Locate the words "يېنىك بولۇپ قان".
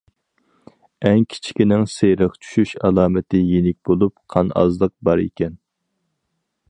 3.53-4.51